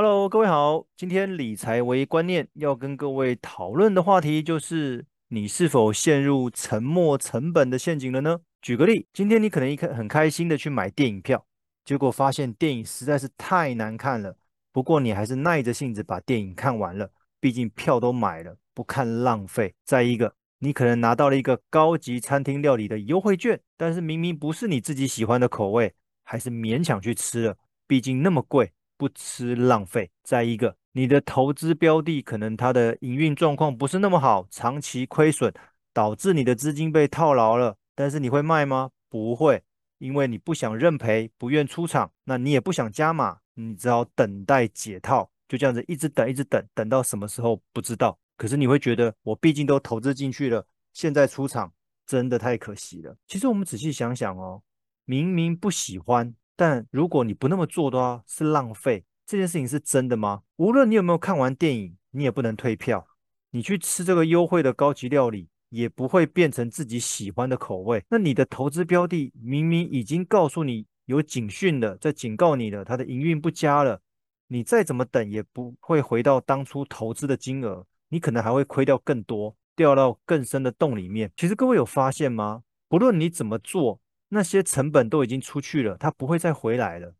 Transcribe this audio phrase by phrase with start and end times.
[0.00, 0.86] Hello，各位好。
[0.96, 8.38] 今天理财为观念要跟各位讨论的话题就是：你是否陷入沉没成本的陷阱了呢？
[8.62, 11.44] 举个例，今天你可能一开很开心的去买电影票，
[11.84, 14.36] 结果发现电影实在是太难看了。
[14.72, 17.10] 不过你还是耐着性子把电影看完了，
[17.40, 19.74] 毕竟票都买了，不看浪费。
[19.84, 25.92] 再一个，你可能拿到了一个高级餐厅料理的优惠券，但是明明不是你自己喜欢的口味，
[26.22, 27.56] 还是勉强去吃了，
[27.88, 28.70] 毕竟那么贵。
[28.98, 30.10] 不吃浪费。
[30.22, 35.54] 再一个，你的投资标的可能它的营运状况不是那么好，长期亏损，
[35.94, 37.76] 导致你的资金被套牢了。
[37.94, 38.90] 但是你会卖吗？
[39.08, 39.62] 不会，
[39.98, 48.18] 因为你不想认赔，不愿出场，那你也不想加码，你只好等待解套，就这样子一直等，一直等，等到什么时候不知道。
[48.36, 51.72] 可是你会觉得，我毕竟都投资进去了，现在出场
[52.06, 53.16] 真的太可惜了。
[53.26, 54.62] 其实我们仔细想想哦，
[55.04, 56.34] 明明不喜欢。
[56.58, 59.04] 但如果你不那么做的话，是浪费。
[59.24, 60.42] 这件事情是真的吗？
[60.56, 63.06] 无论你有没有看完电影，你也不能退票。
[63.52, 68.02] 你去吃这个优惠的高级料理，也不会变成自己喜欢的口味。
[68.10, 74.00] 那你的投资标的明明已经告诉你有警讯了，在警告你了，它的营运不佳了。
[74.48, 81.30] 你再怎么等，也不会回到当初投资的金额，你可能还会亏掉更多，掉到更深的洞里面。
[81.36, 82.64] 其实各位有发现吗？
[82.88, 84.00] 不论你怎么做。
[84.30, 87.14] 那些成本都已经出去了，它不会再回来了。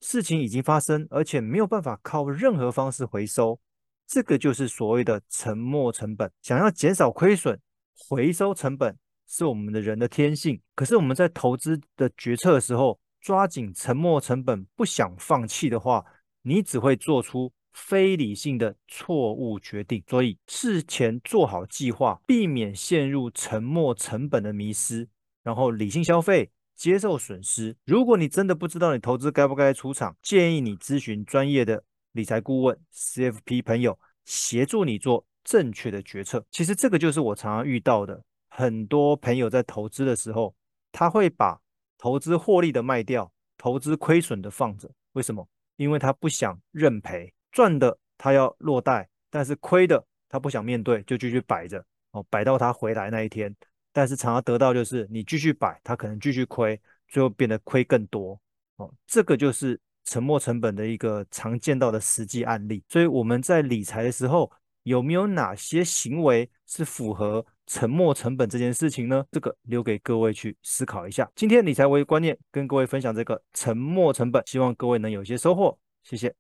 [0.00, 3.60] 事情已经发生，而且没有办法靠任何方式回收。
[4.06, 6.30] 这个就是所谓的沉没成本。
[6.42, 7.60] 想要减少亏损，
[8.08, 8.96] 回收成本
[9.28, 10.60] 是我们的人的天性。
[10.74, 16.04] 可是我们在投资的决策的时候，抓紧沉没成本，不想放弃的话，
[16.42, 20.02] 你只会做出非理性的错误决定。
[20.08, 25.08] 所以事前做好计划，避免陷入沉没成本的迷失。
[25.42, 27.76] 然后理性消费，接受损失。
[27.84, 31.82] 如果你真的不知道你投资该不该出场，建议你咨询专业的
[32.12, 36.44] 理财顾问 CFP 朋友，协助你做正确的决策。
[36.50, 40.54] 其实这个就是我常常遇到的，很多朋友在投资的时候，
[40.92, 41.60] 他会把
[41.96, 44.90] 投资获利的卖掉，投资亏损的放着。
[45.12, 45.48] 为什么？
[45.76, 53.54] 因为他不想认赔，赚的他要落袋，但是亏的他不想面对，就继续摆着哦，摆到他回来那一天。
[53.92, 58.40] 但是常常得到就是你继续摆，它可能继续亏，最后变得亏更多
[58.76, 58.92] 哦。
[59.06, 62.82] 这个就是沉没成本的一个常见到的实际案例。
[62.88, 64.50] 所以我们在理财的时候，
[64.84, 69.24] 有没有哪些行为是符合沉没成本这件事情呢？
[69.30, 71.30] 这个留给各位去思考一下。
[71.34, 75.78] 今天理财为观念跟各位分享这个沉没成本，希望各位能有一些收获。
[76.02, 76.39] 谢谢。